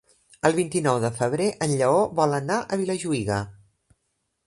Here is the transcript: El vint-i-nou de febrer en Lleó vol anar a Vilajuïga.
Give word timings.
El 0.47 0.55
vint-i-nou 0.59 0.97
de 1.03 1.11
febrer 1.19 1.51
en 1.67 1.75
Lleó 1.83 2.01
vol 2.23 2.35
anar 2.41 2.61
a 2.77 2.83
Vilajuïga. 2.85 3.43